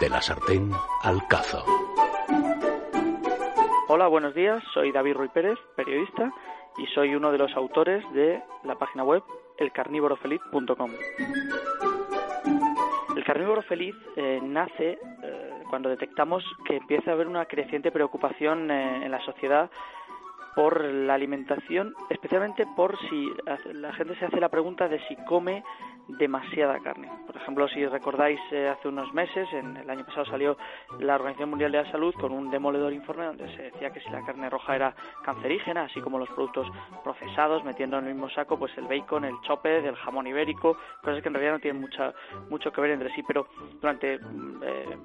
[0.00, 0.72] De la sartén
[1.02, 1.64] al cazo.
[3.88, 4.62] Hola, buenos días.
[4.72, 6.32] Soy David Ruy Pérez, periodista,
[6.78, 9.22] y soy uno de los autores de la página web
[9.58, 10.90] elcarnívorofeliz.com.
[13.16, 18.70] El carnívoro feliz eh, nace eh, cuando detectamos que empieza a haber una creciente preocupación
[18.70, 19.70] eh, en la sociedad
[20.54, 23.32] por la alimentación, especialmente por si
[23.72, 25.62] la gente se hace la pregunta de si come
[26.08, 27.10] demasiada carne.
[27.26, 30.56] Por ejemplo, si recordáis, eh, hace unos meses, en el año pasado salió
[30.98, 34.10] la Organización Mundial de la Salud con un demoledor informe donde se decía que si
[34.10, 34.94] la carne roja era
[35.24, 36.68] cancerígena, así como los productos
[37.02, 41.22] procesados, metiendo en el mismo saco pues el bacon, el chope, el jamón ibérico, cosas
[41.22, 42.12] que en realidad no tienen mucha,
[42.50, 43.46] mucho que ver entre sí, pero
[43.80, 44.98] durante mm, eh,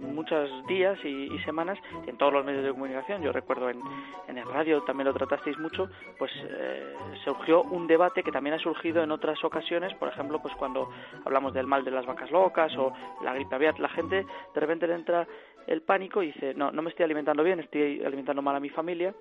[0.00, 3.80] muchos días y, semanas en todos los medios de comunicación, yo recuerdo en,
[4.26, 8.58] en el radio también lo tratasteis mucho, pues eh, surgió un debate que también ha
[8.58, 10.90] surgido en otras ocasiones, por ejemplo, pues cuando
[11.24, 14.86] hablamos del mal de las vacas locas o la gripe aviar, la gente de repente
[14.86, 15.26] le entra
[15.66, 18.70] el pánico y dice, no, no me estoy alimentando bien, estoy alimentando mal a mi
[18.70, 19.14] familia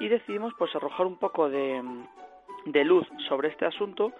[0.00, 1.82] y decidimos pues arrojar un poco de,
[2.66, 4.12] de luz sobre este asunto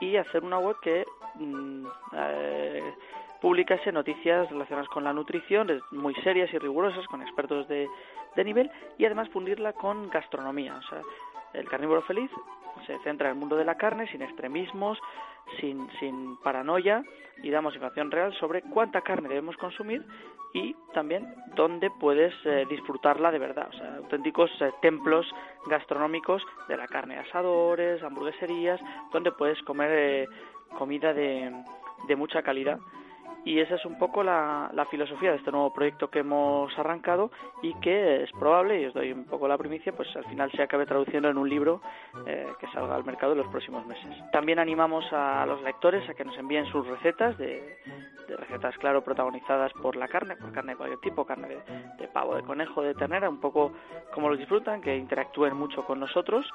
[0.00, 1.04] y hacer una web que
[1.36, 2.65] mm, eh,
[3.56, 7.88] publicase noticias relacionadas con la nutrición, muy serias y rigurosas, con expertos de,
[8.34, 10.76] de nivel, y además fundirla con gastronomía.
[10.76, 11.00] O sea,
[11.54, 12.30] el carnívoro feliz
[12.86, 14.98] se centra en el mundo de la carne, sin extremismos,
[15.58, 17.02] sin, sin paranoia,
[17.42, 20.04] y damos información real sobre cuánta carne debemos consumir
[20.52, 23.68] y también dónde puedes eh, disfrutarla de verdad.
[23.70, 25.26] O sea, auténticos eh, templos
[25.66, 28.78] gastronómicos de la carne, asadores, hamburgueserías,
[29.14, 30.28] donde puedes comer eh,
[30.76, 31.50] comida de,
[32.06, 32.78] de mucha calidad
[33.46, 37.30] y esa es un poco la, filosofía de este nuevo proyecto que hemos arrancado
[37.62, 40.62] y que es probable, y os doy un poco la primicia, pues al final se
[40.62, 41.80] acabe traduciendo en un libro
[42.26, 44.16] eh, que salga al mercado en los próximos meses.
[44.32, 47.78] También animamos a los lectores a que nos envíen sus recetas de,
[48.36, 51.60] recetas, claro, protagonizadas por la carne, por carne de cualquier tipo, carne de,
[51.98, 53.72] de pavo, de conejo, de ternera, un poco
[54.12, 56.46] como los disfrutan, que interactúen mucho con nosotros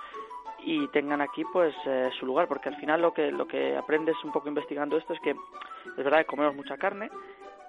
[0.64, 4.16] y tengan aquí pues eh, su lugar porque al final lo que lo que aprendes
[4.24, 7.10] un poco investigando esto es que es verdad que comemos mucha carne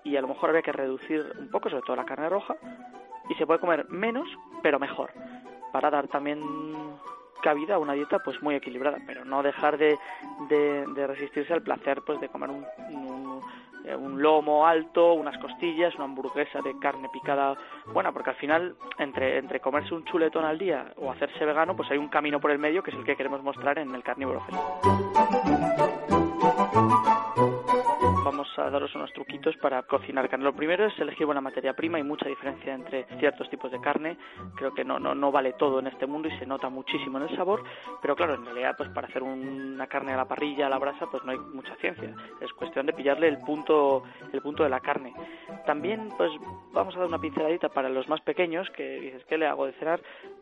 [0.04, 2.56] y a lo mejor habría que reducir un poco sobre todo la carne roja
[3.28, 4.28] y se puede comer menos
[4.62, 5.10] pero mejor
[5.72, 6.42] para dar también
[7.42, 9.98] cabida a una dieta pues muy equilibrada pero no dejar de,
[10.48, 12.64] de, resistirse al placer pues de comer un
[13.84, 17.56] eh, un lomo alto, unas costillas, una hamburguesa de carne picada.
[17.93, 21.91] Buena, porque al final entre, entre comerse un chuletón al día o hacerse vegano, pues
[21.91, 24.41] hay un camino por el medio que es el que queremos mostrar en el carnívoro
[24.41, 26.11] feliz
[28.70, 30.44] daros unos truquitos para cocinar carne.
[30.44, 34.16] Lo primero es elegir buena materia prima, hay mucha diferencia entre ciertos tipos de carne,
[34.54, 37.24] creo que no, no, no vale todo en este mundo y se nota muchísimo en
[37.24, 37.62] el sabor,
[38.00, 41.06] pero claro, en realidad pues para hacer una carne a la parrilla, a la brasa,
[41.10, 44.80] pues no hay mucha ciencia, es cuestión de pillarle el punto, el punto de la
[44.80, 45.12] carne.
[45.66, 46.30] También pues
[46.72, 49.72] vamos a dar una pinceladita para los más pequeños, que dices, ¿qué le hago de
[49.72, 50.00] cenar?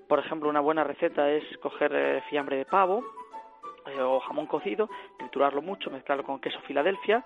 [0.08, 3.04] Por ejemplo, una buena receta es coger eh, fiambre de pavo,
[3.96, 7.24] eh, o jamón cocido, triturarlo mucho, mezclarlo con queso Filadelfia,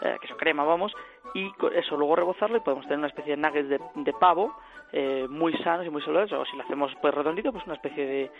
[0.00, 0.94] eh, queso crema, vamos,
[1.34, 4.56] y eso luego rebozarlo y podemos tener una especie de nuggets de, pavo
[4.92, 8.06] eh, muy sanos y muy saludables, o si lo hacemos pues redondito, pues una especie
[8.06, 8.30] de,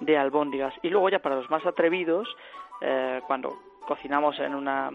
[0.00, 0.74] de albóndigas.
[0.82, 2.28] Y luego ya para los más atrevidos,
[3.26, 4.90] cuando cocinamos en una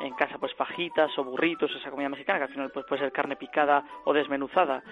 [0.00, 3.12] en casa pues fajitas o burritos, esa comida mexicana que al final pues puede ser
[3.12, 4.82] carne picada o desmenuzada,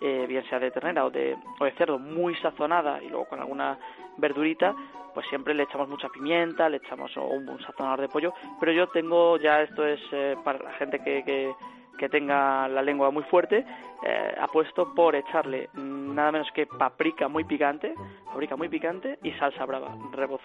[0.00, 3.40] eh, bien sea de ternera o de, o de cerdo, muy sazonada y luego con
[3.40, 3.78] alguna
[4.16, 4.74] verdurita,
[5.14, 8.88] pues siempre le echamos mucha pimienta, le echamos un, un sazonador de pollo, pero yo
[8.88, 11.54] tengo ya esto es eh, para la gente que, que,
[11.98, 13.64] que, tenga la lengua muy fuerte,
[14.04, 17.94] eh, apuesto por echarle nada menos que paprika muy picante,
[18.26, 19.96] paprika muy picante y salsa brava,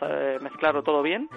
[0.01, 1.28] eh, mezclarlo todo bien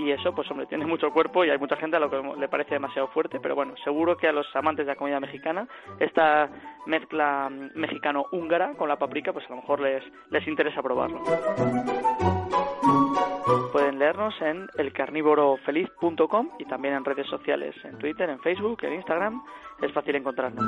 [0.00, 2.48] y eso pues hombre tiene mucho cuerpo y hay mucha gente a lo que le
[2.48, 5.68] parece demasiado fuerte pero bueno seguro que a los amantes de la comida mexicana
[5.98, 6.48] esta
[6.86, 11.20] mezcla mexicano-húngara con la paprika pues a lo mejor les, les interesa probarlo.
[13.72, 19.42] Pueden leernos en elcarnívorofeliz.com y también en redes sociales en Twitter, en Facebook, en Instagram.
[19.80, 20.64] Es fácil encontrarnos